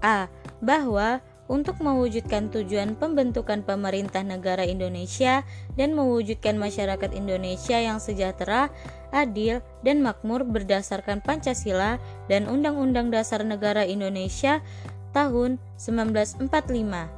A. 0.00 0.32
Bahwa 0.64 1.20
untuk 1.52 1.76
mewujudkan 1.84 2.48
tujuan 2.48 2.96
pembentukan 2.96 3.60
pemerintah 3.60 4.24
negara 4.24 4.64
Indonesia 4.64 5.44
dan 5.76 5.92
mewujudkan 5.92 6.56
masyarakat 6.56 7.12
Indonesia 7.12 7.76
yang 7.76 8.00
sejahtera, 8.00 8.72
adil, 9.12 9.60
dan 9.84 10.00
makmur 10.00 10.48
berdasarkan 10.48 11.20
Pancasila 11.20 12.00
dan 12.24 12.48
Undang-Undang 12.48 13.12
Dasar 13.12 13.44
Negara 13.44 13.84
Indonesia 13.84 14.64
tahun 15.12 15.60
1945 15.76 17.15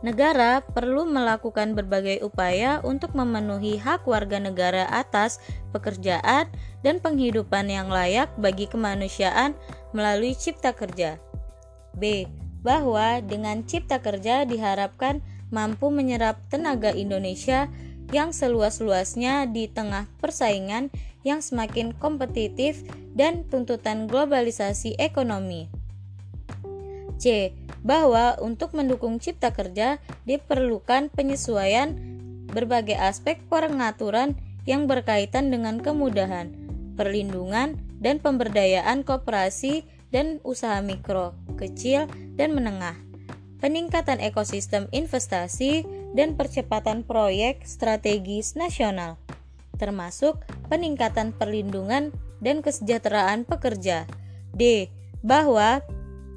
negara 0.00 0.64
perlu 0.64 1.04
melakukan 1.04 1.76
berbagai 1.76 2.24
upaya 2.24 2.80
untuk 2.80 3.12
memenuhi 3.12 3.76
hak 3.76 4.08
warga 4.08 4.40
negara 4.40 4.88
atas 4.88 5.40
pekerjaan 5.76 6.48
dan 6.80 6.96
penghidupan 6.98 7.68
yang 7.68 7.92
layak 7.92 8.32
bagi 8.40 8.64
kemanusiaan 8.64 9.52
melalui 9.92 10.32
cipta 10.32 10.72
kerja. 10.72 11.20
B. 11.96 12.24
Bahwa 12.60 13.24
dengan 13.24 13.64
cipta 13.64 14.04
kerja 14.04 14.44
diharapkan 14.44 15.24
mampu 15.48 15.88
menyerap 15.88 16.40
tenaga 16.52 16.92
Indonesia 16.92 17.68
yang 18.10 18.34
seluas-luasnya 18.34 19.48
di 19.48 19.70
tengah 19.70 20.10
persaingan 20.18 20.90
yang 21.22 21.44
semakin 21.44 21.92
kompetitif 21.96 22.82
dan 23.12 23.44
tuntutan 23.48 24.08
globalisasi 24.08 24.96
ekonomi. 24.96 25.68
C 27.20 27.52
bahwa 27.80 28.36
untuk 28.40 28.76
mendukung 28.76 29.16
cipta 29.20 29.52
kerja 29.52 29.98
diperlukan 30.28 31.08
penyesuaian 31.12 31.96
berbagai 32.50 32.98
aspek 32.98 33.40
pengaturan 33.48 34.36
yang 34.68 34.84
berkaitan 34.84 35.48
dengan 35.48 35.80
kemudahan, 35.80 36.52
perlindungan, 36.98 37.80
dan 38.00 38.20
pemberdayaan 38.20 39.04
kooperasi 39.04 39.84
dan 40.10 40.42
usaha 40.42 40.80
mikro, 40.82 41.36
kecil, 41.56 42.10
dan 42.34 42.56
menengah, 42.56 42.96
peningkatan 43.62 44.18
ekosistem 44.18 44.88
investasi, 44.90 45.86
dan 46.16 46.34
percepatan 46.34 47.06
proyek 47.06 47.62
strategis 47.62 48.58
nasional, 48.58 49.14
termasuk 49.78 50.42
peningkatan 50.66 51.30
perlindungan 51.30 52.10
dan 52.42 52.64
kesejahteraan 52.64 53.46
pekerja. 53.46 54.08
D. 54.50 54.90
Bahwa 55.22 55.84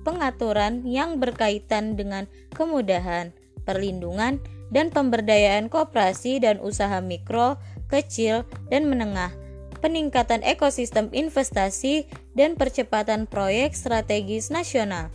pengaturan 0.03 0.83
yang 0.83 1.17
berkaitan 1.17 1.95
dengan 1.95 2.29
kemudahan, 2.53 3.31
perlindungan, 3.63 4.43
dan 4.69 4.91
pemberdayaan 4.91 5.71
kooperasi 5.71 6.43
dan 6.43 6.59
usaha 6.59 6.99
mikro, 6.99 7.57
kecil, 7.87 8.43
dan 8.67 8.89
menengah, 8.91 9.31
peningkatan 9.79 10.43
ekosistem 10.43 11.07
investasi, 11.15 12.05
dan 12.35 12.59
percepatan 12.59 13.25
proyek 13.25 13.73
strategis 13.73 14.51
nasional 14.51 15.13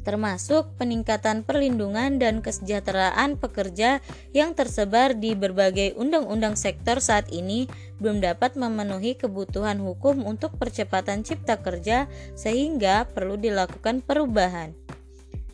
termasuk 0.00 0.72
peningkatan 0.80 1.44
perlindungan 1.44 2.16
dan 2.16 2.40
kesejahteraan 2.40 3.36
pekerja 3.36 4.00
yang 4.32 4.56
tersebar 4.56 5.16
di 5.16 5.36
berbagai 5.36 5.96
undang-undang 5.96 6.56
sektor 6.56 6.98
saat 7.04 7.28
ini 7.28 7.68
belum 8.00 8.24
dapat 8.24 8.56
memenuhi 8.56 9.14
kebutuhan 9.20 9.78
hukum 9.78 10.24
untuk 10.24 10.56
percepatan 10.56 11.20
cipta 11.20 11.60
kerja 11.60 12.08
sehingga 12.32 13.04
perlu 13.12 13.36
dilakukan 13.36 14.00
perubahan. 14.00 14.72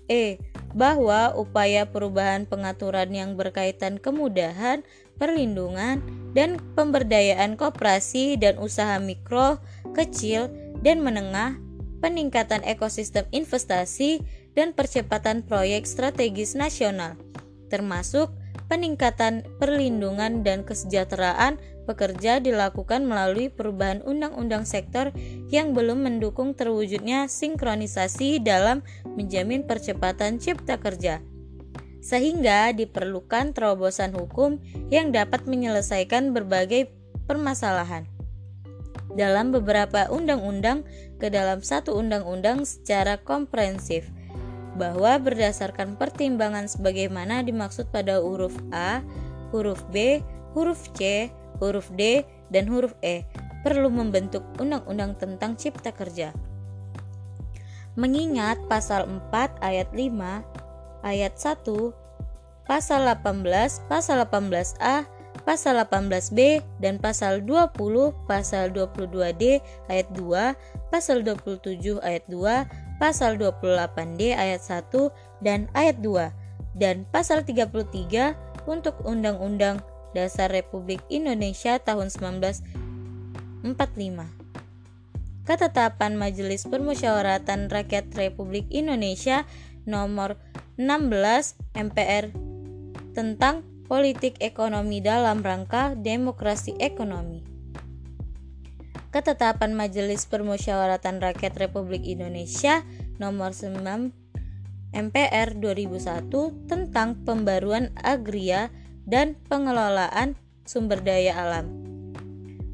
E. 0.07 0.39
Bahwa 0.77 1.33
upaya 1.35 1.89
perubahan 1.89 2.45
pengaturan 2.45 3.09
yang 3.11 3.35
berkaitan 3.35 3.97
kemudahan, 3.97 4.85
perlindungan, 5.17 6.05
dan 6.37 6.61
pemberdayaan 6.77 7.57
koperasi 7.57 8.37
dan 8.37 8.61
usaha 8.61 9.01
mikro, 9.01 9.57
kecil, 9.97 10.53
dan 10.85 11.01
menengah 11.01 11.57
peningkatan 12.01 12.63
ekosistem 12.65 13.25
investasi, 13.33 14.21
dan 14.57 14.73
percepatan 14.73 15.45
proyek 15.45 15.85
strategis 15.85 16.57
nasional, 16.57 17.15
termasuk 17.69 18.33
peningkatan 18.67 19.45
perlindungan 19.61 20.43
dan 20.43 20.65
kesejahteraan 20.65 21.61
pekerja 21.87 22.43
dilakukan 22.43 23.07
melalui 23.07 23.53
perubahan 23.53 24.03
undang-undang 24.03 24.67
sektor 24.67 25.15
yang 25.53 25.77
belum 25.77 26.03
mendukung 26.03 26.57
terwujudnya 26.57 27.31
sinkronisasi 27.31 28.43
dalam 28.43 28.83
menjamin 29.07 29.63
percepatan 29.63 30.43
cipta 30.43 30.83
kerja. 30.83 31.23
Sehingga 32.03 32.75
diperlukan 32.75 33.55
terobosan 33.55 34.15
hukum 34.15 34.59
yang 34.91 35.11
dapat 35.15 35.47
menyelesaikan 35.47 36.35
berbagai 36.35 36.91
permasalahan 37.27 38.07
dalam 39.17 39.51
beberapa 39.51 40.07
undang-undang 40.13 40.85
ke 41.17 41.33
dalam 41.33 41.65
satu 41.65 41.97
undang-undang 41.97 42.65
secara 42.69 43.17
komprehensif 43.21 44.09
bahwa 44.77 45.17
berdasarkan 45.17 45.97
pertimbangan 45.97 46.69
sebagaimana 46.69 47.41
dimaksud 47.41 47.89
pada 47.89 48.21
huruf 48.21 48.53
A, 48.71 49.01
huruf 49.51 49.81
B, 49.89 50.21
huruf 50.53 50.93
C, 50.93 51.33
huruf 51.59 51.89
D, 51.97 52.23
dan 52.53 52.69
huruf 52.69 52.93
E 53.01 53.25
perlu 53.65 53.91
membentuk 53.91 54.45
undang-undang 54.61 55.19
tentang 55.19 55.59
cipta 55.59 55.91
kerja. 55.91 56.31
Mengingat 57.97 58.61
pasal 58.69 59.09
4 59.09 59.59
ayat 59.65 59.89
5, 59.91 61.03
ayat 61.03 61.35
1, 61.35 61.67
pasal 62.69 63.03
18, 63.09 63.89
pasal 63.89 64.23
18A, 64.29 65.16
pasal 65.47 65.79
18B 65.79 66.67
dan 66.83 66.99
pasal 66.99 67.47
20, 67.47 67.79
pasal 68.27 68.75
22D 68.75 69.63
ayat 69.87 70.11
2, 70.11 70.91
pasal 70.91 71.23
27 71.23 72.03
ayat 72.03 72.27
2, 72.27 72.99
pasal 72.99 73.39
28D 73.39 74.35
ayat 74.35 74.59
1 74.59 74.91
dan 75.47 75.71
ayat 75.79 76.03
2 76.03 76.35
dan 76.75 77.07
pasal 77.15 77.47
33 77.47 78.35
untuk 78.67 78.99
Undang-Undang 79.07 79.81
Dasar 80.19 80.51
Republik 80.51 80.99
Indonesia 81.07 81.79
tahun 81.79 82.11
1945. 82.11 83.63
Ketetapan 85.47 86.19
Majelis 86.19 86.67
Permusyawaratan 86.67 87.71
Rakyat 87.71 88.11
Republik 88.19 88.67
Indonesia 88.75 89.47
nomor 89.87 90.35
16 90.75 91.55
MPR 91.79 92.35
tentang 93.15 93.63
politik 93.87 94.39
ekonomi 94.43 94.99
dalam 94.99 95.43
rangka 95.43 95.95
demokrasi 95.95 96.75
ekonomi. 96.83 97.47
Ketetapan 99.15 99.73
Majelis 99.73 100.29
Permusyawaratan 100.29 101.23
Rakyat 101.23 101.57
Republik 101.57 102.05
Indonesia 102.05 102.85
nomor 103.17 103.57
9 103.57 103.81
MPR 104.93 105.57
2001 105.57 106.69
tentang 106.69 107.25
pembaruan 107.25 107.95
agria 108.03 108.69
dan 109.07 109.39
pengelolaan 109.49 110.37
sumber 110.67 111.01
daya 111.01 111.39
alam. 111.39 111.71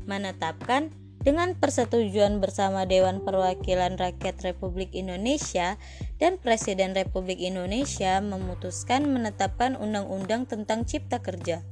Menetapkan 0.08 0.90
dengan 1.22 1.54
persetujuan 1.54 2.42
bersama 2.42 2.82
Dewan 2.82 3.22
Perwakilan 3.22 3.94
Rakyat 3.94 4.42
Republik 4.42 4.90
Indonesia 4.90 5.78
dan 6.22 6.38
Presiden 6.38 6.94
Republik 6.94 7.42
Indonesia 7.42 8.22
memutuskan 8.22 9.10
menetapkan 9.10 9.74
undang-undang 9.74 10.46
tentang 10.46 10.86
cipta 10.86 11.18
kerja. 11.18 11.66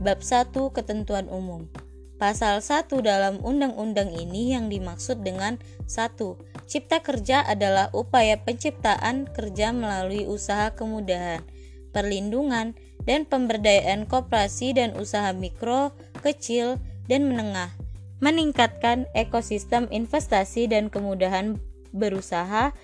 Bab 0.00 0.24
1 0.24 0.56
Ketentuan 0.72 1.28
Umum 1.28 1.68
Pasal 2.16 2.64
1 2.64 2.88
dalam 3.04 3.36
undang-undang 3.44 4.08
ini 4.16 4.56
yang 4.56 4.72
dimaksud 4.72 5.20
dengan 5.20 5.60
1. 5.84 6.16
Cipta 6.64 7.04
kerja 7.04 7.44
adalah 7.44 7.92
upaya 7.92 8.40
penciptaan 8.40 9.28
kerja 9.28 9.76
melalui 9.76 10.24
usaha 10.24 10.72
kemudahan, 10.72 11.44
perlindungan, 11.92 12.72
dan 13.04 13.28
pemberdayaan 13.28 14.08
koperasi 14.08 14.72
dan 14.72 14.96
usaha 14.96 15.36
mikro, 15.36 15.92
kecil, 16.24 16.80
dan 17.04 17.28
menengah 17.28 17.68
meningkatkan 18.16 19.04
ekosistem 19.12 19.84
investasi 19.92 20.72
dan 20.72 20.88
kemudahan 20.88 21.60
berusaha, 21.96 22.76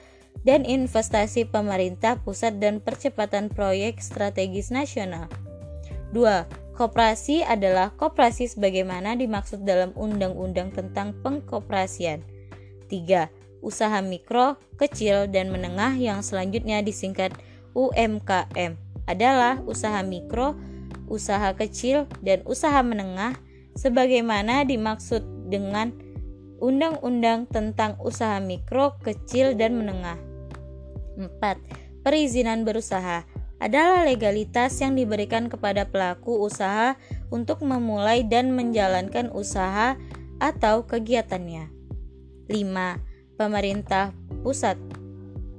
dan 0.42 0.64
investasi 0.64 1.44
pemerintah 1.44 2.16
pusat 2.24 2.56
dan 2.56 2.80
percepatan 2.80 3.52
proyek 3.52 4.00
strategis 4.00 4.72
nasional. 4.72 5.28
2. 6.16 6.72
Koperasi 6.72 7.44
adalah 7.44 7.92
koperasi 7.92 8.48
sebagaimana 8.48 9.12
dimaksud 9.12 9.62
dalam 9.68 9.92
Undang-Undang 9.92 10.72
tentang 10.72 11.12
Pengkoperasian. 11.20 12.24
3. 12.88 13.28
Usaha 13.62 14.00
mikro, 14.02 14.58
kecil, 14.80 15.30
dan 15.30 15.52
menengah 15.52 15.94
yang 15.94 16.24
selanjutnya 16.24 16.82
disingkat 16.82 17.30
UMKM 17.76 18.74
adalah 19.06 19.62
usaha 19.68 20.00
mikro, 20.02 20.58
usaha 21.06 21.54
kecil, 21.54 22.10
dan 22.24 22.42
usaha 22.48 22.80
menengah 22.82 23.36
sebagaimana 23.76 24.64
dimaksud 24.66 25.22
dengan 25.48 25.92
Undang-Undang 26.62 27.50
tentang 27.50 27.98
Usaha 27.98 28.38
Mikro, 28.38 28.94
Kecil, 29.02 29.58
dan 29.58 29.74
Menengah. 29.74 30.14
4. 31.18 32.06
Perizinan 32.06 32.62
berusaha 32.62 33.26
adalah 33.58 34.06
legalitas 34.06 34.78
yang 34.78 34.94
diberikan 34.94 35.50
kepada 35.50 35.90
pelaku 35.90 36.38
usaha 36.38 36.94
untuk 37.34 37.66
memulai 37.66 38.22
dan 38.22 38.54
menjalankan 38.54 39.34
usaha 39.34 39.98
atau 40.38 40.86
kegiatannya. 40.86 41.66
5. 42.46 43.38
Pemerintah 43.38 44.14
pusat 44.46 44.78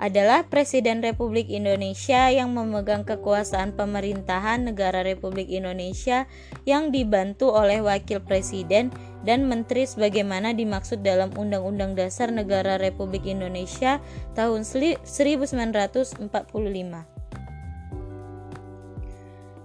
adalah 0.03 0.43
Presiden 0.51 0.99
Republik 0.99 1.47
Indonesia 1.47 2.27
yang 2.27 2.51
memegang 2.51 3.07
kekuasaan 3.07 3.71
pemerintahan 3.75 4.67
negara 4.67 4.99
Republik 4.99 5.47
Indonesia 5.47 6.27
yang 6.67 6.91
dibantu 6.91 7.55
oleh 7.55 7.79
Wakil 7.79 8.19
Presiden 8.19 8.91
dan 9.23 9.47
Menteri 9.47 9.87
sebagaimana 9.87 10.51
dimaksud 10.51 11.01
dalam 11.01 11.31
Undang-Undang 11.33 11.95
Dasar 11.95 12.29
Negara 12.29 12.75
Republik 12.77 13.25
Indonesia 13.25 14.03
tahun 14.35 14.67
1945. 14.67 16.27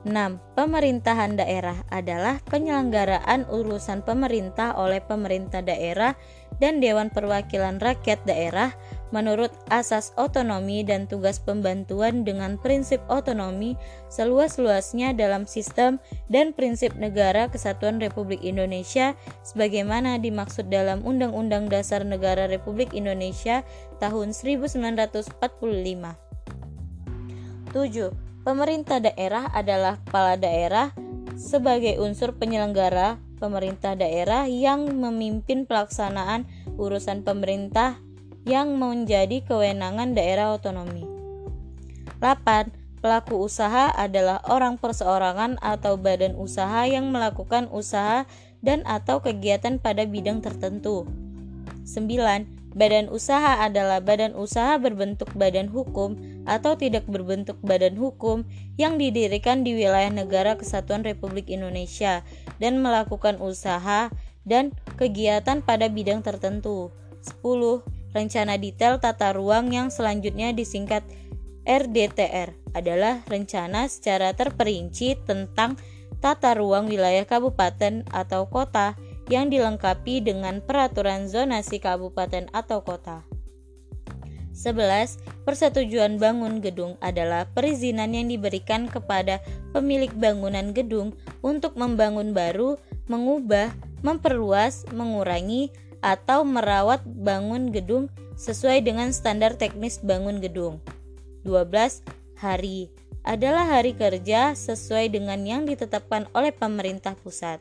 6. 0.09 0.15
Pemerintahan 0.57 1.37
daerah 1.37 1.85
adalah 1.93 2.41
penyelenggaraan 2.49 3.45
urusan 3.51 4.07
pemerintah 4.07 4.73
oleh 4.79 5.05
pemerintah 5.05 5.61
daerah 5.61 6.17
dan 6.63 6.81
Dewan 6.81 7.13
Perwakilan 7.13 7.77
Rakyat 7.83 8.25
Daerah 8.25 8.73
menurut 9.11 9.53
asas 9.73 10.13
otonomi 10.21 10.85
dan 10.85 11.09
tugas 11.09 11.41
pembantuan 11.41 12.23
dengan 12.25 12.61
prinsip 12.61 13.01
otonomi 13.09 13.75
seluas-luasnya 14.13 15.17
dalam 15.17 15.49
sistem 15.49 15.97
dan 16.29 16.53
prinsip 16.53 16.93
negara 16.97 17.49
kesatuan 17.49 18.01
Republik 18.01 18.45
Indonesia 18.45 19.17
sebagaimana 19.45 20.21
dimaksud 20.21 20.69
dalam 20.69 21.01
Undang-Undang 21.05 21.73
Dasar 21.73 22.05
Negara 22.05 22.47
Republik 22.49 22.93
Indonesia 22.93 23.65
tahun 24.03 24.37
1945. 24.37 25.37
7. 27.73 28.45
Pemerintah 28.49 28.99
daerah 29.05 29.53
adalah 29.53 30.01
kepala 30.09 30.41
daerah 30.41 30.89
sebagai 31.37 32.01
unsur 32.01 32.33
penyelenggara 32.35 33.21
pemerintah 33.39 33.95
daerah 33.95 34.51
yang 34.51 34.89
memimpin 34.99 35.65
pelaksanaan 35.69 36.49
urusan 36.75 37.23
pemerintah 37.23 38.01
yang 38.49 38.81
menjadi 38.81 39.45
kewenangan 39.45 40.17
daerah 40.17 40.57
otonomi. 40.57 41.05
8. 42.25 42.73
Pelaku 43.05 43.45
usaha 43.45 43.93
adalah 43.93 44.41
orang 44.49 44.81
perseorangan 44.81 45.61
atau 45.61 46.01
badan 46.01 46.35
usaha 46.35 46.89
yang 46.89 47.13
melakukan 47.13 47.69
usaha 47.71 48.25
dan 48.65 48.83
atau 48.89 49.21
kegiatan 49.21 49.77
pada 49.77 50.09
bidang 50.09 50.41
tertentu. 50.41 51.05
9. 51.85 52.73
Badan 52.73 53.13
usaha 53.13 53.65
adalah 53.65 54.01
badan 54.01 54.33
usaha 54.33 54.81
berbentuk 54.81 55.31
badan 55.37 55.69
hukum 55.69 56.17
atau 56.49 56.77
tidak 56.77 57.05
berbentuk 57.05 57.61
badan 57.61 58.01
hukum 58.01 58.49
yang 58.81 58.97
didirikan 58.97 59.61
di 59.61 59.77
wilayah 59.77 60.11
negara 60.11 60.57
kesatuan 60.57 61.05
Republik 61.05 61.53
Indonesia 61.53 62.25
dan 62.57 62.81
melakukan 62.81 63.41
usaha 63.45 64.09
dan 64.49 64.73
kegiatan 64.97 65.61
pada 65.61 65.93
bidang 65.93 66.25
tertentu. 66.25 66.91
10 67.43 67.98
Rencana 68.19 68.59
detail 68.59 68.99
tata 68.99 69.31
ruang 69.31 69.71
yang 69.71 69.95
selanjutnya 69.95 70.51
disingkat 70.51 71.07
RDTR 71.63 72.51
adalah 72.75 73.23
rencana 73.31 73.87
secara 73.87 74.35
terperinci 74.35 75.23
tentang 75.23 75.79
tata 76.19 76.59
ruang 76.59 76.91
wilayah 76.91 77.23
kabupaten 77.23 78.03
atau 78.11 78.51
kota 78.51 78.99
yang 79.31 79.55
dilengkapi 79.55 80.19
dengan 80.19 80.59
peraturan 80.59 81.31
zonasi 81.31 81.79
kabupaten 81.79 82.51
atau 82.51 82.83
kota. 82.83 83.23
11. 84.51 85.47
Persetujuan 85.47 86.19
bangun 86.19 86.59
gedung 86.59 86.99
adalah 86.99 87.47
perizinan 87.55 88.19
yang 88.19 88.27
diberikan 88.27 88.91
kepada 88.91 89.39
pemilik 89.71 90.11
bangunan 90.11 90.75
gedung 90.75 91.15
untuk 91.47 91.79
membangun 91.79 92.35
baru, 92.35 92.83
mengubah, 93.07 93.71
memperluas, 94.03 94.91
mengurangi, 94.91 95.71
atau 96.01 96.47
merawat 96.47 97.03
bangun 97.05 97.75
gedung 97.75 98.07
sesuai 98.39 98.87
dengan 98.87 99.11
standar 99.11 99.59
teknis 99.59 99.99
bangun 99.99 100.39
gedung. 100.39 100.79
12. 101.43 102.03
Hari 102.39 102.91
adalah 103.27 103.67
hari 103.67 103.99
kerja 103.99 104.55
sesuai 104.55 105.11
dengan 105.11 105.43
yang 105.43 105.67
ditetapkan 105.67 106.31
oleh 106.33 106.55
pemerintah 106.55 107.19
pusat. 107.19 107.59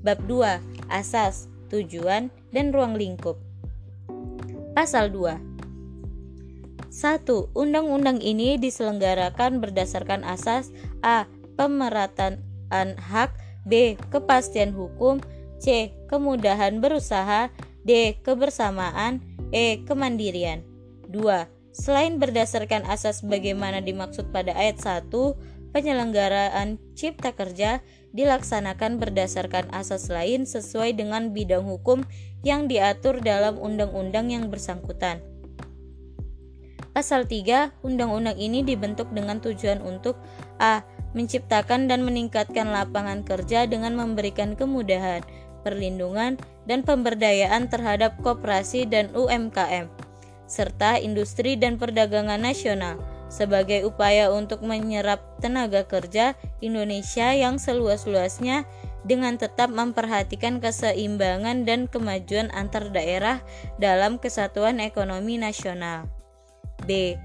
Bab 0.00 0.22
2. 0.24 0.62
Asas, 0.88 1.50
tujuan, 1.68 2.30
dan 2.54 2.70
ruang 2.70 2.94
lingkup. 2.94 3.36
Pasal 4.72 5.10
2. 5.10 5.36
1. 6.90 7.26
Undang-undang 7.54 8.18
ini 8.18 8.58
diselenggarakan 8.58 9.62
berdasarkan 9.62 10.26
asas 10.26 10.74
A. 11.02 11.26
Pemerataan 11.54 12.40
hak 12.96 13.30
B. 13.68 14.00
Kepastian 14.08 14.72
hukum 14.72 15.20
C. 15.60 15.94
Kemudahan 16.08 16.80
berusaha 16.80 17.52
D. 17.84 18.16
Kebersamaan 18.24 19.20
E. 19.52 19.84
Kemandirian 19.84 20.64
2. 21.12 21.20
Selain 21.70 22.18
berdasarkan 22.18 22.82
asas 22.88 23.22
bagaimana 23.22 23.78
dimaksud 23.78 24.34
pada 24.34 24.50
ayat 24.58 24.82
1, 24.82 25.12
penyelenggaraan 25.70 26.82
cipta 26.98 27.30
kerja 27.30 27.78
dilaksanakan 28.10 28.98
berdasarkan 28.98 29.70
asas 29.70 30.10
lain 30.10 30.42
sesuai 30.42 30.98
dengan 30.98 31.30
bidang 31.30 31.62
hukum 31.62 32.02
yang 32.42 32.66
diatur 32.66 33.22
dalam 33.22 33.54
undang-undang 33.54 34.34
yang 34.34 34.50
bersangkutan. 34.50 35.22
Pasal 36.90 37.30
3, 37.30 37.70
undang-undang 37.86 38.34
ini 38.34 38.66
dibentuk 38.66 39.14
dengan 39.14 39.38
tujuan 39.38 39.78
untuk 39.78 40.18
A. 40.58 40.82
menciptakan 41.14 41.86
dan 41.86 42.02
meningkatkan 42.02 42.70
lapangan 42.70 43.22
kerja 43.22 43.70
dengan 43.70 43.94
memberikan 43.94 44.58
kemudahan 44.58 45.22
perlindungan, 45.60 46.40
dan 46.68 46.84
pemberdayaan 46.86 47.70
terhadap 47.72 48.16
koperasi 48.20 48.86
dan 48.86 49.10
UMKM, 49.16 49.88
serta 50.50 50.98
industri 50.98 51.56
dan 51.56 51.78
perdagangan 51.78 52.42
nasional 52.42 52.98
sebagai 53.30 53.86
upaya 53.86 54.28
untuk 54.34 54.60
menyerap 54.66 55.22
tenaga 55.38 55.86
kerja 55.86 56.34
Indonesia 56.58 57.30
yang 57.30 57.62
seluas-luasnya 57.62 58.66
dengan 59.06 59.40
tetap 59.40 59.72
memperhatikan 59.72 60.60
keseimbangan 60.60 61.64
dan 61.64 61.88
kemajuan 61.88 62.52
antar 62.52 62.92
daerah 62.92 63.40
dalam 63.80 64.20
kesatuan 64.20 64.82
ekonomi 64.82 65.40
nasional. 65.40 66.10
B. 66.84 67.16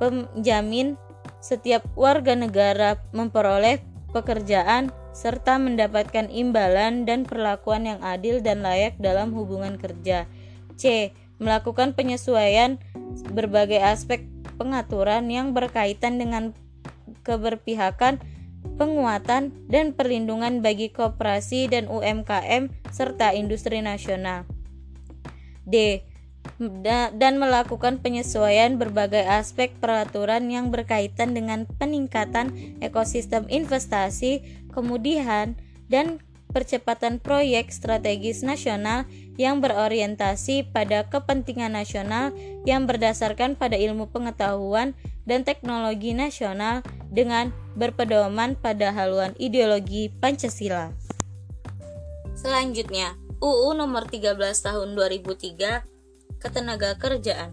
Penjamin 0.00 0.98
setiap 1.38 1.86
warga 1.94 2.34
negara 2.34 2.98
memperoleh 3.14 3.78
pekerjaan 4.10 4.90
serta 5.16 5.56
mendapatkan 5.56 6.28
imbalan 6.28 7.08
dan 7.08 7.24
perlakuan 7.24 7.88
yang 7.88 8.00
adil 8.04 8.44
dan 8.44 8.60
layak 8.60 9.00
dalam 9.00 9.32
hubungan 9.32 9.80
kerja. 9.80 10.28
C. 10.76 11.16
Melakukan 11.40 11.96
penyesuaian 11.96 12.76
berbagai 13.32 13.80
aspek 13.80 14.28
pengaturan 14.60 15.32
yang 15.32 15.56
berkaitan 15.56 16.20
dengan 16.20 16.52
keberpihakan, 17.24 18.20
penguatan, 18.76 19.56
dan 19.72 19.96
perlindungan 19.96 20.60
bagi 20.60 20.92
koperasi 20.92 21.72
dan 21.72 21.88
UMKM 21.88 22.68
serta 22.92 23.32
industri 23.32 23.80
nasional. 23.80 24.44
D 25.64 26.04
dan 27.16 27.34
melakukan 27.36 28.00
penyesuaian 28.00 28.80
berbagai 28.80 29.22
aspek 29.24 29.74
peraturan 29.76 30.48
yang 30.48 30.72
berkaitan 30.72 31.36
dengan 31.36 31.68
peningkatan 31.78 32.78
ekosistem 32.80 33.44
investasi, 33.50 34.42
kemudian 34.72 35.58
dan 35.86 36.20
percepatan 36.50 37.20
proyek 37.20 37.68
strategis 37.68 38.40
nasional 38.40 39.04
yang 39.36 39.60
berorientasi 39.60 40.64
pada 40.72 41.04
kepentingan 41.04 41.76
nasional 41.76 42.32
yang 42.64 42.88
berdasarkan 42.88 43.60
pada 43.60 43.76
ilmu 43.76 44.08
pengetahuan 44.08 44.96
dan 45.28 45.44
teknologi 45.44 46.16
nasional 46.16 46.80
dengan 47.12 47.52
berpedoman 47.76 48.56
pada 48.56 48.94
haluan 48.96 49.36
ideologi 49.36 50.08
Pancasila. 50.08 50.96
Selanjutnya, 52.32 53.20
UU 53.44 53.76
nomor 53.76 54.08
13 54.08 54.32
tahun 54.38 54.96
2003 54.96 55.95
ketenaga 56.46 56.94
kerjaan. 56.94 57.50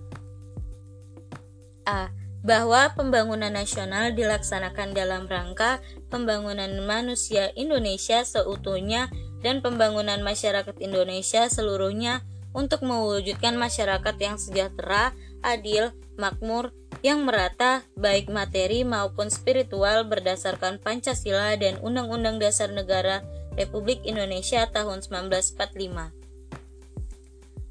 A. 1.89 2.13
Bahwa 2.45 2.93
pembangunan 2.93 3.49
nasional 3.49 4.13
dilaksanakan 4.13 4.93
dalam 4.93 5.25
rangka 5.25 5.81
pembangunan 6.13 6.69
manusia 6.85 7.49
Indonesia 7.57 8.21
seutuhnya 8.21 9.09
dan 9.41 9.65
pembangunan 9.65 10.21
masyarakat 10.21 10.77
Indonesia 10.77 11.49
seluruhnya 11.49 12.21
untuk 12.53 12.85
mewujudkan 12.85 13.57
masyarakat 13.57 14.15
yang 14.21 14.37
sejahtera, 14.37 15.17
adil, 15.41 15.89
makmur, 16.15 16.69
yang 17.01 17.25
merata 17.25 17.83
baik 17.97 18.29
materi 18.29 18.85
maupun 18.85 19.27
spiritual 19.33 20.05
berdasarkan 20.07 20.79
Pancasila 20.79 21.57
dan 21.57 21.81
Undang-Undang 21.81 22.39
Dasar 22.39 22.69
Negara 22.71 23.25
Republik 23.57 24.05
Indonesia 24.05 24.69
tahun 24.69 25.01
1945. 25.03 26.23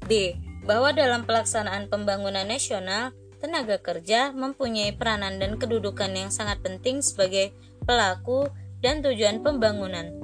B. 0.03 0.35
Bahwa 0.63 0.95
dalam 0.95 1.27
pelaksanaan 1.27 1.91
pembangunan 1.91 2.47
nasional, 2.47 3.11
tenaga 3.43 3.75
kerja 3.83 4.31
mempunyai 4.31 4.95
peranan 4.95 5.35
dan 5.35 5.59
kedudukan 5.59 6.15
yang 6.15 6.31
sangat 6.31 6.63
penting 6.63 7.03
sebagai 7.03 7.51
pelaku 7.83 8.47
dan 8.79 9.03
tujuan 9.03 9.43
pembangunan. 9.43 10.15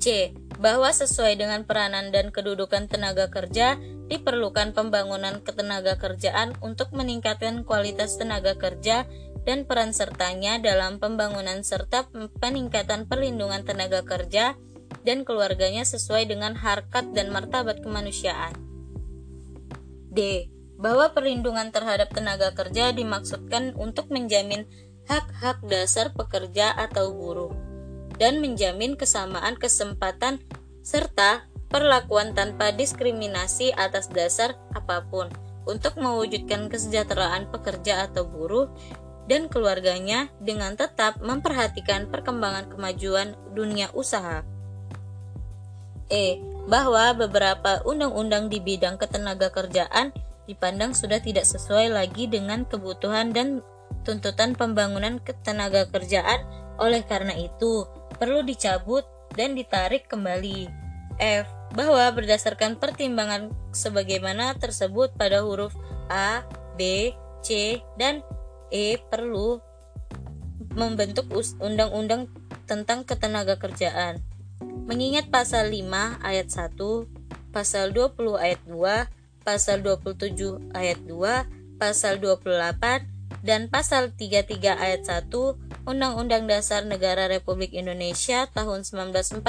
C. 0.00 0.32
Bahwa 0.56 0.88
sesuai 0.88 1.36
dengan 1.36 1.68
peranan 1.68 2.08
dan 2.08 2.32
kedudukan 2.32 2.88
tenaga 2.88 3.28
kerja, 3.28 3.76
diperlukan 4.08 4.72
pembangunan 4.72 5.44
ketenaga 5.44 6.00
kerjaan 6.00 6.56
untuk 6.64 6.92
meningkatkan 6.96 7.64
kualitas 7.68 8.16
tenaga 8.16 8.56
kerja 8.56 9.04
dan 9.44 9.66
peran 9.66 9.92
sertanya 9.92 10.60
dalam 10.60 11.02
pembangunan 11.02 11.60
serta 11.66 12.08
peningkatan 12.40 13.10
perlindungan 13.10 13.66
tenaga 13.66 14.06
kerja 14.06 14.54
dan 15.02 15.26
keluarganya 15.26 15.82
sesuai 15.82 16.30
dengan 16.30 16.54
harkat 16.54 17.10
dan 17.12 17.32
martabat 17.34 17.82
kemanusiaan. 17.82 18.71
D. 20.12 20.50
Bahwa 20.76 21.10
perlindungan 21.16 21.72
terhadap 21.72 22.12
tenaga 22.12 22.52
kerja 22.52 22.92
dimaksudkan 22.92 23.72
untuk 23.80 24.12
menjamin 24.12 24.68
hak-hak 25.08 25.64
dasar 25.66 26.12
pekerja 26.14 26.70
atau 26.76 27.10
buruh 27.10 27.52
dan 28.20 28.38
menjamin 28.38 28.94
kesamaan 28.94 29.58
kesempatan 29.58 30.38
serta 30.84 31.48
perlakuan 31.72 32.36
tanpa 32.36 32.70
diskriminasi 32.70 33.72
atas 33.74 34.12
dasar 34.12 34.60
apa 34.76 35.08
pun 35.08 35.32
untuk 35.64 35.96
mewujudkan 35.96 36.68
kesejahteraan 36.68 37.48
pekerja 37.48 38.10
atau 38.10 38.26
buruh 38.26 38.68
dan 39.30 39.46
keluarganya 39.46 40.28
dengan 40.42 40.74
tetap 40.74 41.22
memperhatikan 41.22 42.10
perkembangan 42.10 42.66
kemajuan 42.68 43.38
dunia 43.54 43.88
usaha. 43.94 44.42
E. 46.10 46.51
Bahwa 46.70 47.12
beberapa 47.14 47.82
undang-undang 47.82 48.46
di 48.46 48.62
bidang 48.62 48.96
ketenaga 48.96 49.50
kerjaan 49.50 50.14
dipandang 50.46 50.94
sudah 50.94 51.22
tidak 51.22 51.46
sesuai 51.46 51.90
lagi 51.90 52.26
dengan 52.26 52.66
kebutuhan 52.66 53.30
dan 53.30 53.62
tuntutan 54.02 54.58
pembangunan 54.58 55.22
ketenaga 55.22 55.86
kerjaan 55.90 56.42
oleh 56.82 57.06
karena 57.06 57.34
itu 57.38 57.86
perlu 58.18 58.42
dicabut 58.42 59.06
dan 59.34 59.54
ditarik 59.54 60.10
kembali. 60.10 60.68
F 61.20 61.46
bahwa 61.72 62.04
berdasarkan 62.12 62.76
pertimbangan 62.76 63.52
sebagaimana 63.72 64.56
tersebut 64.58 65.14
pada 65.16 65.44
huruf 65.44 65.72
A, 66.10 66.44
B, 66.76 67.12
C, 67.40 67.80
dan 67.96 68.20
E 68.72 68.98
perlu 69.08 69.60
membentuk 70.72 71.28
undang-undang 71.60 72.28
tentang 72.64 73.04
ketenaga 73.04 73.60
kerjaan. 73.60 74.20
Mengingat 74.86 75.28
pasal 75.28 75.70
5 75.70 76.22
ayat 76.22 76.48
1, 76.50 76.76
pasal 77.52 77.92
20 77.94 78.38
ayat 78.38 78.60
2, 78.66 79.44
pasal 79.46 79.82
27 79.82 80.72
ayat 80.72 80.98
2, 81.04 81.78
pasal 81.78 82.18
28, 82.22 83.08
dan 83.42 83.66
pasal 83.66 84.14
33 84.14 84.78
ayat 84.78 85.02
1 85.02 85.28
Undang-Undang 85.82 86.46
Dasar 86.46 86.86
Negara 86.86 87.26
Republik 87.26 87.74
Indonesia 87.74 88.46
tahun 88.54 88.86
1945. 88.86 89.42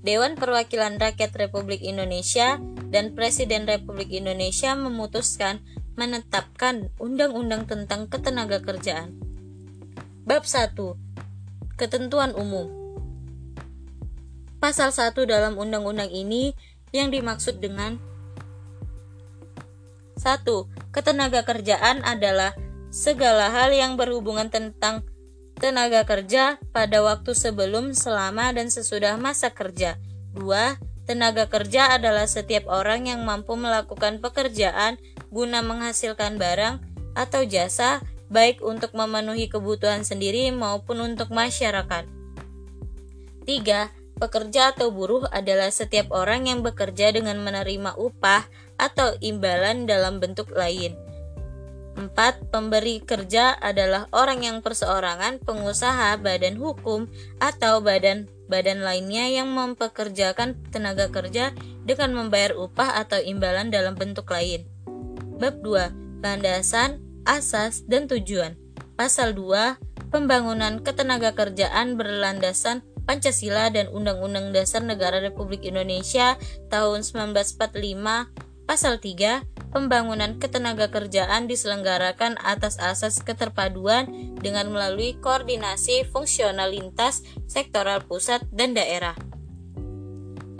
Dewan 0.00 0.40
Perwakilan 0.40 0.96
Rakyat 0.96 1.36
Republik 1.36 1.84
Indonesia 1.84 2.56
dan 2.88 3.12
Presiden 3.12 3.68
Republik 3.68 4.08
Indonesia 4.08 4.72
memutuskan 4.72 5.60
menetapkan 6.00 6.88
undang-undang 6.96 7.68
tentang 7.68 8.08
ketenaga 8.08 8.62
kerjaan. 8.64 9.20
Bab 10.24 10.46
1. 10.46 10.78
Ketentuan 11.76 12.32
umum. 12.32 12.77
Pasal 14.58 14.90
1 14.90 15.14
dalam 15.22 15.54
undang-undang 15.54 16.10
ini 16.10 16.50
yang 16.90 17.14
dimaksud 17.14 17.62
dengan 17.62 18.02
1. 20.18 20.42
Ketenaga 20.90 21.46
kerjaan 21.46 22.02
adalah 22.02 22.58
segala 22.90 23.54
hal 23.54 23.70
yang 23.70 23.94
berhubungan 23.94 24.50
tentang 24.50 25.06
tenaga 25.62 26.02
kerja 26.02 26.58
pada 26.74 27.06
waktu 27.06 27.38
sebelum, 27.38 27.94
selama, 27.94 28.50
dan 28.50 28.66
sesudah 28.66 29.14
masa 29.14 29.54
kerja. 29.54 29.94
2. 30.34 30.42
Tenaga 31.06 31.46
kerja 31.46 31.94
adalah 31.94 32.26
setiap 32.26 32.66
orang 32.66 33.06
yang 33.06 33.22
mampu 33.22 33.54
melakukan 33.54 34.18
pekerjaan 34.18 34.98
guna 35.30 35.62
menghasilkan 35.62 36.34
barang 36.34 36.82
atau 37.14 37.46
jasa, 37.46 38.02
baik 38.26 38.58
untuk 38.60 38.90
memenuhi 38.90 39.46
kebutuhan 39.46 40.02
sendiri 40.02 40.50
maupun 40.50 41.14
untuk 41.14 41.30
masyarakat. 41.30 42.10
3. 43.46 43.97
Pekerja 44.18 44.74
atau 44.74 44.90
buruh 44.90 45.30
adalah 45.30 45.70
setiap 45.70 46.10
orang 46.10 46.50
yang 46.50 46.66
bekerja 46.66 47.14
dengan 47.14 47.38
menerima 47.38 47.94
upah 47.94 48.50
atau 48.74 49.14
imbalan 49.22 49.86
dalam 49.86 50.18
bentuk 50.18 50.50
lain. 50.50 50.98
4. 51.98 52.54
Pemberi 52.54 53.02
kerja 53.02 53.58
adalah 53.58 54.06
orang 54.14 54.46
yang 54.46 54.58
perseorangan, 54.62 55.42
pengusaha, 55.42 56.14
badan 56.22 56.54
hukum, 56.54 57.10
atau 57.42 57.82
badan-badan 57.82 58.86
lainnya 58.86 59.26
yang 59.26 59.50
mempekerjakan 59.50 60.54
tenaga 60.70 61.10
kerja 61.10 61.50
dengan 61.82 62.14
membayar 62.14 62.54
upah 62.54 63.02
atau 63.02 63.18
imbalan 63.18 63.74
dalam 63.74 63.98
bentuk 63.98 64.30
lain. 64.30 64.62
Bab 65.42 65.58
2. 65.62 66.22
Landasan, 66.22 67.02
asas, 67.26 67.82
dan 67.86 68.06
tujuan. 68.06 68.54
Pasal 68.94 69.34
2. 69.34 69.78
Pembangunan 70.14 70.78
ketenaga 70.82 71.34
kerjaan 71.34 71.98
berlandasan 71.98 72.86
Pancasila 73.08 73.72
dan 73.72 73.88
Undang-Undang 73.88 74.52
Dasar 74.52 74.84
Negara 74.84 75.24
Republik 75.24 75.64
Indonesia 75.64 76.36
tahun 76.68 77.00
1945. 77.00 77.56
Pasal 78.68 79.00
3 79.00 79.72
pembangunan 79.72 80.36
ketenaga 80.36 80.92
kerjaan 80.92 81.48
diselenggarakan 81.48 82.36
atas 82.44 82.76
asas 82.76 83.24
keterpaduan 83.24 84.36
dengan 84.36 84.68
melalui 84.68 85.16
koordinasi 85.24 86.04
fungsional 86.12 86.68
lintas 86.68 87.24
sektoral 87.48 88.04
pusat 88.04 88.44
dan 88.52 88.76
daerah. 88.76 89.16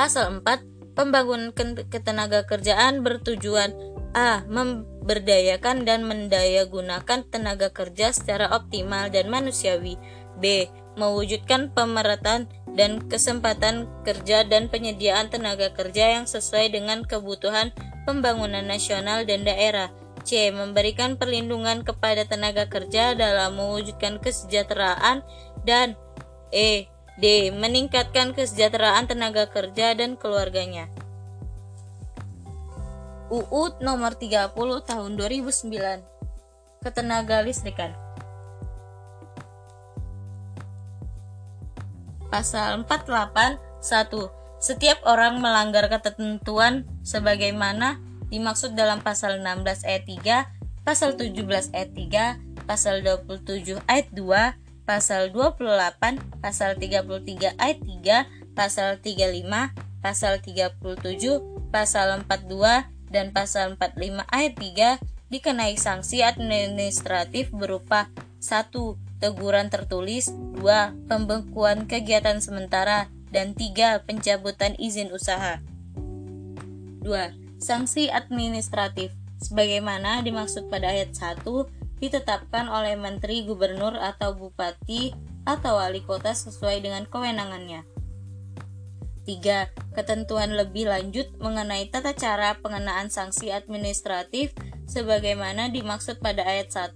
Pasal 0.00 0.40
4. 0.40 0.96
Pembangunan 0.96 1.52
ketenaga 1.92 2.48
kerjaan 2.48 3.04
bertujuan 3.04 3.76
A. 4.16 4.40
Memberdayakan 4.48 5.84
dan 5.84 6.08
mendayagunakan 6.08 7.28
tenaga 7.28 7.68
kerja 7.76 8.08
secara 8.16 8.48
optimal 8.56 9.12
dan 9.12 9.28
manusiawi 9.28 10.00
B. 10.40 10.72
Mewujudkan 10.98 11.70
pemerataan 11.70 12.50
dan 12.74 13.06
kesempatan 13.06 13.86
kerja 14.02 14.42
dan 14.42 14.66
penyediaan 14.66 15.30
tenaga 15.30 15.70
kerja 15.70 16.18
yang 16.18 16.26
sesuai 16.26 16.74
dengan 16.74 17.06
kebutuhan 17.06 17.70
pembangunan 18.02 18.66
nasional 18.66 19.22
dan 19.22 19.46
daerah. 19.46 19.94
C. 20.26 20.50
Memberikan 20.50 21.16
perlindungan 21.16 21.86
kepada 21.86 22.26
tenaga 22.26 22.66
kerja 22.66 23.14
dalam 23.14 23.56
mewujudkan 23.56 24.18
kesejahteraan 24.18 25.22
dan 25.62 25.94
E. 26.50 26.90
D. 27.22 27.54
Meningkatkan 27.54 28.34
kesejahteraan 28.34 29.06
tenaga 29.06 29.46
kerja 29.48 29.94
dan 29.94 30.18
keluarganya. 30.18 30.90
UU 33.28 33.84
nomor 33.84 34.16
30 34.16 34.56
tahun 34.88 35.10
2009 35.20 36.80
Ketenaga 36.80 37.44
listrikan 37.44 38.07
Pasal 42.28 42.84
48 42.84 43.60
1 43.80 44.38
setiap 44.58 44.98
orang 45.06 45.38
melanggar 45.38 45.86
ketentuan 45.86 46.82
sebagaimana 47.06 48.02
dimaksud 48.26 48.74
dalam 48.74 48.98
pasal 49.00 49.38
16 49.38 49.86
ayat 49.86 50.04
3, 50.50 50.82
pasal 50.82 51.14
17 51.14 51.70
ayat 51.72 51.90
3, 51.94 52.66
pasal 52.66 53.00
27 53.06 53.78
ayat 53.86 54.10
2, 54.12 54.58
pasal 54.82 55.30
28, 55.30 56.42
pasal 56.42 56.74
33 56.74 57.54
ayat 57.54 57.78
3, 57.86 58.26
pasal 58.58 58.98
35, 58.98 60.02
pasal 60.02 60.42
37, 60.42 61.70
pasal 61.70 62.08
42, 62.26 63.14
dan 63.14 63.30
pasal 63.30 63.78
45 63.78 64.26
ayat 64.26 64.54
3 64.98 65.30
dikenai 65.30 65.78
sanksi 65.78 66.26
administratif 66.26 67.54
berupa 67.54 68.10
1. 68.42 69.07
Teguran 69.18 69.66
tertulis 69.66 70.30
2. 70.30 70.62
Pembekuan 71.10 71.90
kegiatan 71.90 72.38
sementara 72.38 73.10
dan 73.34 73.50
3. 73.58 74.06
Pencabutan 74.06 74.78
izin 74.78 75.10
usaha. 75.10 75.58
2. 77.02 77.02
Sanksi 77.58 78.14
administratif 78.14 79.10
sebagaimana 79.42 80.22
dimaksud 80.22 80.70
pada 80.70 80.94
ayat 80.94 81.18
1 81.18 81.42
ditetapkan 81.98 82.70
oleh 82.70 82.94
menteri, 82.94 83.42
gubernur 83.42 83.98
atau 83.98 84.38
bupati 84.38 85.10
atau 85.42 85.82
wali 85.82 85.98
kota 86.06 86.30
sesuai 86.30 86.78
dengan 86.78 87.02
kewenangannya. 87.10 87.82
3. 89.26 89.98
Ketentuan 89.98 90.54
lebih 90.54 90.86
lanjut 90.86 91.26
mengenai 91.42 91.90
tata 91.90 92.14
cara 92.14 92.54
pengenaan 92.62 93.10
sanksi 93.10 93.50
administratif 93.50 94.54
sebagaimana 94.86 95.74
dimaksud 95.74 96.22
pada 96.22 96.46
ayat 96.46 96.70
1 96.70 96.94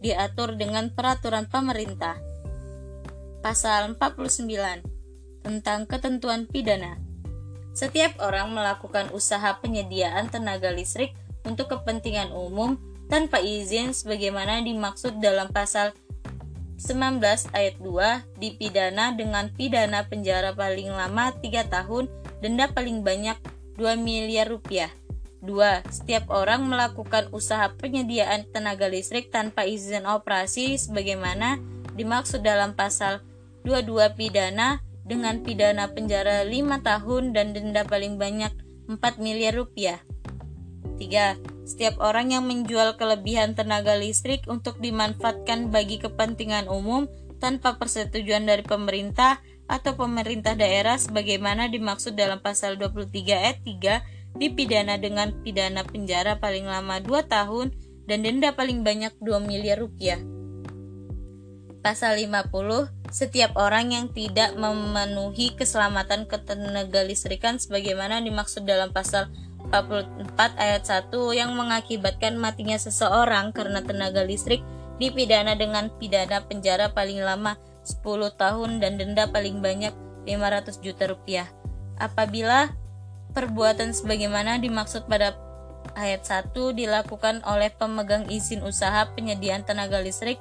diatur 0.00 0.54
dengan 0.58 0.92
peraturan 0.92 1.48
pemerintah. 1.48 2.20
Pasal 3.40 3.94
49 3.94 4.82
tentang 5.46 5.86
ketentuan 5.86 6.50
pidana. 6.50 6.98
Setiap 7.76 8.18
orang 8.24 8.56
melakukan 8.56 9.12
usaha 9.12 9.60
penyediaan 9.60 10.32
tenaga 10.32 10.72
listrik 10.72 11.12
untuk 11.46 11.70
kepentingan 11.70 12.34
umum 12.34 12.80
tanpa 13.06 13.38
izin 13.38 13.94
sebagaimana 13.94 14.64
dimaksud 14.66 15.22
dalam 15.22 15.52
pasal 15.54 15.94
19 16.76 17.22
ayat 17.56 17.80
2 17.80 18.36
dipidana 18.36 19.16
dengan 19.16 19.48
pidana 19.48 20.04
penjara 20.04 20.52
paling 20.52 20.92
lama 20.92 21.32
3 21.32 21.72
tahun, 21.72 22.10
denda 22.44 22.68
paling 22.68 23.00
banyak 23.00 23.38
2 23.80 23.96
miliar 23.96 24.50
rupiah. 24.52 24.92
2. 25.44 25.84
Setiap 25.92 26.32
orang 26.32 26.64
melakukan 26.68 27.28
usaha 27.32 27.68
penyediaan 27.76 28.48
tenaga 28.50 28.88
listrik 28.88 29.28
tanpa 29.28 29.68
izin 29.68 30.08
operasi 30.08 30.80
sebagaimana 30.80 31.60
dimaksud 31.96 32.44
dalam 32.44 32.72
pasal 32.76 33.24
22 33.64 34.16
pidana 34.16 34.80
dengan 35.06 35.42
pidana 35.42 35.90
penjara 35.92 36.46
5 36.46 36.52
tahun 36.82 37.34
dan 37.34 37.52
denda 37.52 37.82
paling 37.84 38.16
banyak 38.16 38.52
4 38.88 38.98
miliar 39.18 39.54
rupiah. 39.56 40.00
3 40.96 41.56
setiap 41.66 41.98
orang 41.98 42.30
yang 42.30 42.46
menjual 42.46 42.94
kelebihan 42.94 43.58
tenaga 43.58 43.98
listrik 43.98 44.46
untuk 44.46 44.78
dimanfaatkan 44.78 45.74
bagi 45.74 45.98
kepentingan 45.98 46.70
umum 46.70 47.10
tanpa 47.42 47.74
persetujuan 47.74 48.46
dari 48.46 48.62
pemerintah 48.62 49.42
atau 49.66 49.98
pemerintah 49.98 50.54
daerah 50.54 50.94
sebagaimana 50.94 51.66
dimaksud 51.66 52.14
dalam 52.14 52.38
pasal 52.38 52.78
23 52.78 53.10
ayat 53.34 53.58
3 53.66 54.15
dipidana 54.36 55.00
dengan 55.00 55.32
pidana 55.40 55.82
penjara 55.82 56.38
paling 56.38 56.68
lama 56.68 57.00
2 57.00 57.26
tahun 57.26 57.72
dan 58.06 58.22
denda 58.22 58.54
paling 58.54 58.86
banyak 58.86 59.12
2 59.18 59.42
miliar 59.42 59.82
rupiah. 59.82 60.20
Pasal 61.82 62.18
50, 62.18 62.90
setiap 63.14 63.54
orang 63.54 63.94
yang 63.94 64.06
tidak 64.10 64.58
memenuhi 64.58 65.54
keselamatan 65.54 66.26
ketenaga 66.26 67.06
listrikan 67.06 67.62
sebagaimana 67.62 68.18
dimaksud 68.18 68.66
dalam 68.66 68.90
pasal 68.90 69.30
44 69.70 70.34
ayat 70.58 70.82
1 70.86 71.14
yang 71.34 71.54
mengakibatkan 71.54 72.38
matinya 72.38 72.78
seseorang 72.78 73.54
karena 73.54 73.82
tenaga 73.82 74.22
listrik 74.22 74.62
dipidana 74.98 75.54
dengan 75.54 75.90
pidana 75.98 76.42
penjara 76.46 76.90
paling 76.90 77.22
lama 77.22 77.58
10 77.86 78.02
tahun 78.34 78.82
dan 78.82 78.98
denda 78.98 79.30
paling 79.30 79.62
banyak 79.62 79.94
500 80.26 80.82
juta 80.82 81.06
rupiah. 81.06 81.46
Apabila 82.02 82.74
perbuatan 83.36 83.92
sebagaimana 83.92 84.56
dimaksud 84.56 85.04
pada 85.04 85.36
ayat 85.92 86.24
1 86.24 86.56
dilakukan 86.72 87.44
oleh 87.44 87.68
pemegang 87.68 88.24
izin 88.32 88.64
usaha 88.64 89.12
penyediaan 89.12 89.60
tenaga 89.68 90.00
listrik 90.00 90.40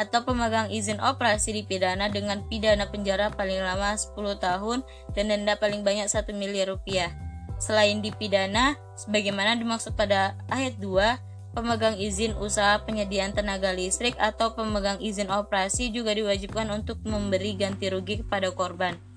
atau 0.00 0.24
pemegang 0.24 0.72
izin 0.72 0.96
operasi 1.04 1.52
dipidana 1.52 2.08
dengan 2.08 2.40
pidana 2.48 2.88
penjara 2.88 3.28
paling 3.28 3.60
lama 3.60 3.92
10 3.92 4.16
tahun 4.40 4.80
dan 5.12 5.24
denda 5.28 5.60
paling 5.60 5.84
banyak 5.84 6.08
1 6.08 6.32
miliar 6.32 6.72
rupiah. 6.72 7.12
Selain 7.60 8.00
dipidana, 8.00 8.80
sebagaimana 8.96 9.52
dimaksud 9.60 9.92
pada 9.92 10.32
ayat 10.48 10.80
2, 10.80 11.52
pemegang 11.52 12.00
izin 12.00 12.32
usaha 12.40 12.80
penyediaan 12.88 13.36
tenaga 13.36 13.76
listrik 13.76 14.16
atau 14.16 14.56
pemegang 14.56 14.96
izin 14.96 15.28
operasi 15.28 15.92
juga 15.92 16.16
diwajibkan 16.16 16.72
untuk 16.72 17.04
memberi 17.04 17.60
ganti 17.60 17.92
rugi 17.92 18.24
kepada 18.24 18.48
korban. 18.56 19.09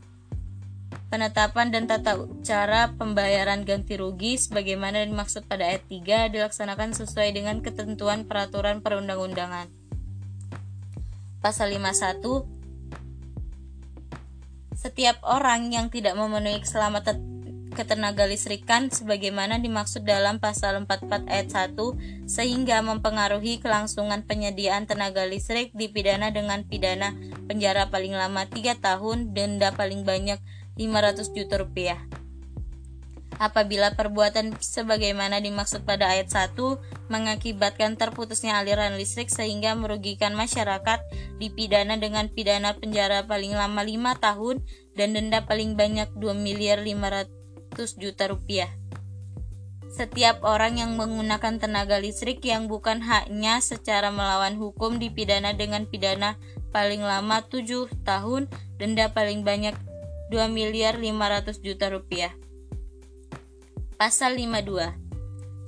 Penetapan 1.14 1.70
dan 1.70 1.86
tata 1.86 2.26
cara 2.42 2.90
pembayaran 2.98 3.70
ganti 3.70 4.02
rugi 4.02 4.34
sebagaimana 4.34 5.06
dimaksud 5.06 5.46
pada 5.46 5.70
ayat 5.70 5.86
3 5.86 6.34
dilaksanakan 6.34 6.98
sesuai 6.98 7.38
dengan 7.38 7.62
ketentuan 7.62 8.26
peraturan 8.26 8.82
perundang-undangan. 8.82 9.70
Pasal 11.38 11.70
51 11.78 12.50
Setiap 14.74 15.22
orang 15.22 15.70
yang 15.70 15.94
tidak 15.94 16.18
memenuhi 16.18 16.66
keselamatan 16.66 17.22
ketenaga 17.78 18.26
listrikan 18.26 18.90
sebagaimana 18.90 19.62
dimaksud 19.62 20.10
dalam 20.10 20.42
pasal 20.42 20.82
44 20.82 21.30
ayat 21.30 21.78
1 21.78 22.26
sehingga 22.26 22.82
mempengaruhi 22.82 23.62
kelangsungan 23.62 24.26
penyediaan 24.26 24.90
tenaga 24.90 25.30
listrik 25.30 25.78
dipidana 25.78 26.34
dengan 26.34 26.66
pidana 26.66 27.14
penjara 27.46 27.94
paling 27.94 28.18
lama 28.18 28.50
3 28.50 28.82
tahun 28.82 29.38
denda 29.38 29.78
paling 29.78 30.02
banyak 30.06 30.42
500 30.78 31.36
juta 31.36 31.62
rupiah. 31.62 32.02
Apabila 33.42 33.98
perbuatan 33.98 34.62
sebagaimana 34.62 35.42
dimaksud 35.42 35.84
pada 35.90 36.14
ayat 36.14 36.30
1 36.30 36.54
mengakibatkan 37.10 37.98
terputusnya 37.98 38.62
aliran 38.62 38.94
listrik 38.94 39.28
sehingga 39.34 39.74
merugikan 39.74 40.38
masyarakat 40.38 41.02
dipidana 41.42 41.98
dengan 41.98 42.30
pidana 42.30 42.78
penjara 42.78 43.26
paling 43.26 43.58
lama 43.58 43.82
5 43.82 44.22
tahun 44.22 44.56
dan 44.94 45.18
denda 45.18 45.42
paling 45.50 45.74
banyak 45.74 46.14
2 46.14 46.34
miliar 46.38 46.86
500 46.86 47.28
juta 47.98 48.30
rupiah. 48.30 48.70
Setiap 49.94 50.42
orang 50.42 50.82
yang 50.82 50.98
menggunakan 50.98 51.62
tenaga 51.62 52.02
listrik 52.02 52.42
yang 52.42 52.66
bukan 52.66 52.98
haknya 53.06 53.62
secara 53.62 54.10
melawan 54.10 54.58
hukum 54.58 54.98
dipidana 54.98 55.54
dengan 55.54 55.86
pidana 55.86 56.38
paling 56.74 57.06
lama 57.06 57.46
7 57.46 57.86
tahun, 58.02 58.50
denda 58.82 59.14
paling 59.14 59.46
banyak 59.46 59.78
2 60.34 60.50
miliar 60.50 60.98
500 60.98 61.62
juta 61.62 61.94
rupiah. 61.94 62.34
Pasal 64.02 64.34
52 64.42 65.04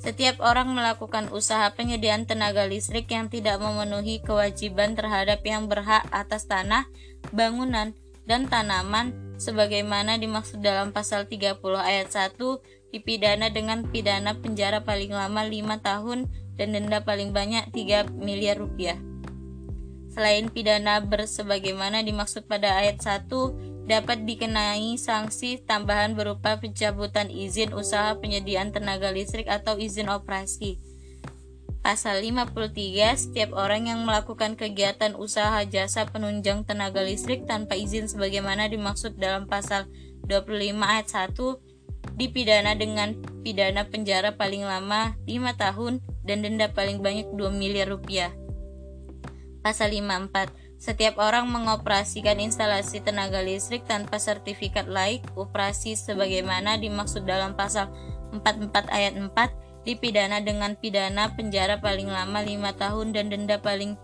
setiap 0.06 0.38
orang 0.46 0.70
melakukan 0.70 1.34
usaha 1.34 1.66
penyediaan 1.74 2.30
tenaga 2.30 2.62
listrik 2.70 3.10
yang 3.10 3.26
tidak 3.26 3.58
memenuhi 3.58 4.22
kewajiban 4.22 4.94
terhadap 4.94 5.42
yang 5.42 5.66
berhak 5.66 6.06
atas 6.14 6.46
tanah, 6.46 6.86
bangunan, 7.34 7.98
dan 8.30 8.46
tanaman 8.46 9.18
sebagaimana 9.42 10.22
dimaksud 10.22 10.62
dalam 10.62 10.94
pasal 10.94 11.26
30 11.26 11.58
ayat 11.82 12.14
1 12.14 12.38
dipidana 12.94 13.50
dengan 13.50 13.82
pidana 13.90 14.38
penjara 14.38 14.86
paling 14.86 15.10
lama 15.10 15.42
5 15.42 15.82
tahun 15.82 16.30
dan 16.54 16.68
denda 16.78 17.02
paling 17.02 17.34
banyak 17.34 17.74
3 17.74 18.14
miliar 18.14 18.62
rupiah. 18.62 19.02
Selain 20.14 20.48
pidana 20.54 21.02
bersebagaimana 21.02 22.06
dimaksud 22.06 22.46
pada 22.46 22.78
ayat 22.78 23.02
1 23.02 23.26
dapat 23.86 24.26
dikenai 24.26 24.98
sanksi 24.98 25.62
tambahan 25.62 26.18
berupa 26.18 26.58
pencabutan 26.58 27.30
izin 27.30 27.72
usaha 27.72 28.18
penyediaan 28.18 28.74
tenaga 28.74 29.14
listrik 29.14 29.46
atau 29.46 29.78
izin 29.78 30.10
operasi 30.10 30.82
Pasal 31.86 32.26
53, 32.26 33.14
setiap 33.14 33.54
orang 33.54 33.86
yang 33.86 34.10
melakukan 34.10 34.58
kegiatan 34.58 35.14
usaha 35.14 35.62
jasa 35.70 36.10
penunjang 36.10 36.66
tenaga 36.66 37.06
listrik 37.06 37.46
tanpa 37.46 37.78
izin 37.78 38.10
sebagaimana 38.10 38.66
dimaksud 38.66 39.22
dalam 39.22 39.46
pasal 39.46 39.86
25 40.26 40.82
ayat 40.82 41.06
1 41.06 42.18
dipidana 42.18 42.74
dengan 42.74 43.14
pidana 43.46 43.86
penjara 43.86 44.34
paling 44.34 44.66
lama 44.66 45.14
5 45.30 45.62
tahun 45.62 46.02
dan 46.26 46.42
denda 46.42 46.74
paling 46.74 47.06
banyak 47.06 47.30
2 47.38 47.54
miliar 47.54 47.94
rupiah. 47.94 48.34
Pasal 49.62 49.94
54 49.94 50.65
setiap 50.86 51.18
orang 51.18 51.50
mengoperasikan 51.50 52.38
instalasi 52.38 53.02
tenaga 53.02 53.42
listrik 53.42 53.90
tanpa 53.90 54.22
sertifikat 54.22 54.86
laik 54.86 55.26
operasi 55.34 55.98
sebagaimana 55.98 56.78
dimaksud 56.78 57.26
dalam 57.26 57.58
pasal 57.58 57.90
44 58.30 58.94
ayat 58.94 59.18
4 59.18 59.34
dipidana 59.82 60.46
dengan 60.46 60.78
pidana 60.78 61.34
penjara 61.34 61.82
paling 61.82 62.06
lama 62.06 62.38
5 62.38 62.70
tahun 62.78 63.08
dan 63.18 63.34
denda 63.34 63.58
paling 63.58 63.98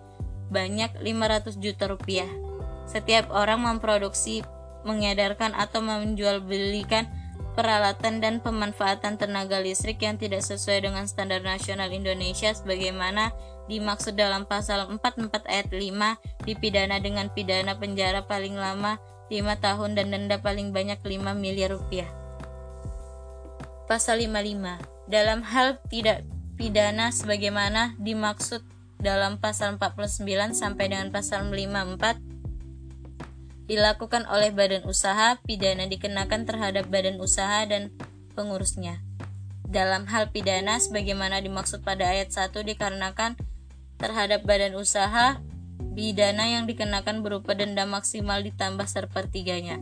banyak 0.50 0.90
500 0.98 1.62
juta 1.62 1.86
rupiah. 1.86 2.30
Setiap 2.90 3.30
orang 3.30 3.62
memproduksi, 3.62 4.42
mengedarkan 4.82 5.54
atau 5.54 5.86
menjual 5.86 6.42
belikan 6.42 7.06
peralatan 7.54 8.24
dan 8.24 8.40
pemanfaatan 8.40 9.20
tenaga 9.20 9.60
listrik 9.60 10.00
yang 10.02 10.16
tidak 10.16 10.42
sesuai 10.42 10.88
dengan 10.88 11.04
standar 11.06 11.44
nasional 11.44 11.92
Indonesia 11.92 12.52
sebagaimana 12.56 13.36
dimaksud 13.68 14.16
dalam 14.16 14.48
pasal 14.48 14.88
44 14.88 15.32
ayat 15.48 15.68
5 15.72 16.48
dipidana 16.48 16.98
dengan 17.04 17.28
pidana 17.32 17.76
penjara 17.76 18.24
paling 18.24 18.56
lama 18.56 18.98
5 19.32 19.64
tahun 19.64 19.90
dan 19.96 20.12
denda 20.12 20.40
paling 20.40 20.72
banyak 20.76 21.00
5 21.00 21.36
miliar 21.36 21.76
rupiah. 21.76 22.08
Pasal 23.88 24.24
55 24.24 25.12
dalam 25.12 25.44
hal 25.44 25.80
tidak 25.92 26.24
pidana 26.56 27.12
sebagaimana 27.12 28.00
dimaksud 28.00 28.64
dalam 29.02 29.42
pasal 29.42 29.76
49 29.76 30.54
sampai 30.54 30.86
dengan 30.94 31.10
pasal 31.10 31.50
54 31.50 32.31
dilakukan 33.72 34.28
oleh 34.28 34.52
badan 34.52 34.84
usaha, 34.84 35.40
pidana 35.48 35.88
dikenakan 35.88 36.44
terhadap 36.44 36.92
badan 36.92 37.24
usaha 37.24 37.64
dan 37.64 37.96
pengurusnya. 38.36 39.00
dalam 39.72 40.04
hal 40.12 40.28
pidana 40.36 40.76
sebagaimana 40.84 41.40
dimaksud 41.40 41.80
pada 41.88 42.12
ayat 42.12 42.28
1 42.36 42.52
dikarenakan 42.52 43.40
terhadap 43.96 44.44
badan 44.44 44.76
usaha 44.76 45.40
pidana 45.96 46.44
yang 46.52 46.68
dikenakan 46.68 47.24
berupa 47.24 47.56
denda 47.56 47.88
maksimal 47.88 48.44
ditambah 48.44 48.84
sepertiganya. 48.84 49.80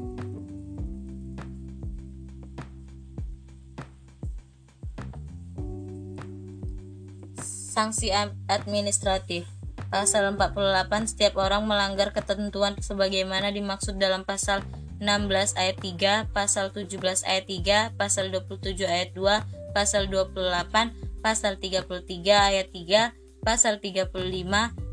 Sanksi 7.73 8.13
administratif 8.45 9.58
Pasal 9.89 10.37
48 10.37 11.09
setiap 11.09 11.41
orang 11.41 11.65
melanggar 11.65 12.13
ketentuan 12.13 12.77
sebagaimana 12.77 13.49
dimaksud 13.49 13.97
dalam 13.97 14.21
pasal 14.21 14.61
16 15.01 15.57
ayat 15.57 15.77
3, 15.81 16.29
pasal 16.29 16.69
17 16.69 17.25
ayat 17.25 17.45
3, 17.49 17.97
pasal 17.97 18.29
27 18.29 18.85
ayat 18.85 19.09
2, 19.17 19.73
pasal 19.73 20.05
28, 20.05 20.93
pasal 21.25 21.57
33 21.57 21.89
ayat 22.53 22.67
3, 22.69 23.17
pasal 23.41 23.81
35, 23.81 24.13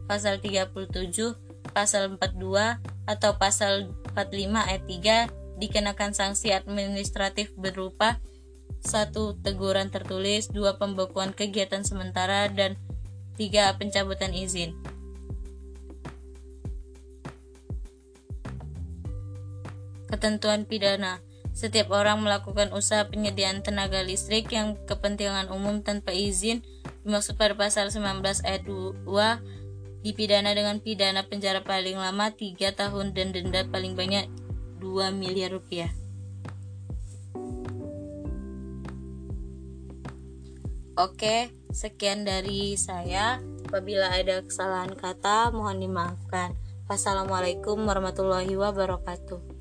pasal 0.09 0.35
37, 0.41 1.37
pasal 1.77 2.03
42 2.17 2.81
atau 3.05 3.31
pasal 3.37 3.93
45 4.17 4.71
ayat 4.71 4.85
3 5.29 5.61
dikenakan 5.61 6.13
sanksi 6.17 6.57
administratif 6.57 7.53
berupa 7.57 8.21
satu 8.87 9.35
teguran 9.43 9.91
tertulis, 9.91 10.47
dua 10.53 10.79
pembekuan 10.79 11.35
kegiatan 11.35 11.83
sementara 11.83 12.47
dan 12.47 12.79
3. 13.37 13.77
Pencabutan 13.77 14.33
izin 14.33 14.72
Ketentuan 20.11 20.64
pidana 20.64 21.20
Setiap 21.57 21.88
orang 21.88 22.20
melakukan 22.20 22.68
usaha 22.77 23.09
penyediaan 23.09 23.64
tenaga 23.64 24.05
listrik 24.05 24.53
yang 24.53 24.77
kepentingan 24.85 25.49
umum 25.49 25.81
tanpa 25.81 26.12
izin 26.12 26.61
dimaksud 27.01 27.40
pada 27.40 27.57
pasal 27.57 27.88
19 27.88 28.20
ayat 28.44 28.68
2 28.68 29.05
dipidana 30.05 30.53
dengan 30.53 30.79
pidana 30.85 31.25
penjara 31.25 31.64
paling 31.64 31.96
lama 31.96 32.29
3 32.29 32.61
tahun 32.77 33.16
dan 33.16 33.33
denda 33.33 33.64
paling 33.72 33.96
banyak 33.96 34.29
2 34.85 35.16
miliar 35.16 35.51
rupiah. 35.51 35.88
Oke, 40.97 41.53
sekian 41.77 42.25
dari 42.25 42.73
saya. 42.81 43.37
Apabila 43.69 44.17
ada 44.17 44.41
kesalahan 44.41 44.97
kata, 44.97 45.53
mohon 45.53 45.85
dimaafkan. 45.85 46.57
Wassalamualaikum 46.89 47.85
warahmatullahi 47.85 48.57
wabarakatuh. 48.57 49.56